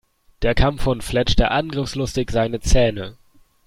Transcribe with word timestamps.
Der 0.41 0.55
Kampfhund 0.55 1.03
fletschte 1.03 1.51
angriffslustig 1.51 2.31
seine 2.31 2.59
Zähne. 2.59 3.17